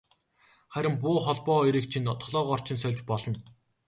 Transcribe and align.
Харин 0.73 0.95
буу 1.01 1.17
холбоо 1.25 1.57
хоёрыг 1.61 1.85
чинь 1.91 2.07
толгойгоор 2.21 2.61
чинь 2.65 2.81
сольж 2.81 2.99
болно. 3.09 3.37